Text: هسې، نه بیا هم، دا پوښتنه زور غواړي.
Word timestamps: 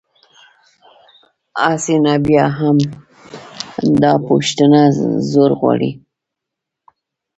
هسې، 1.65 1.95
نه 2.05 2.13
بیا 2.25 2.45
هم، 2.57 2.77
دا 4.01 4.13
پوښتنه 4.27 4.79
زور 5.31 5.51
غواړي. 5.59 5.91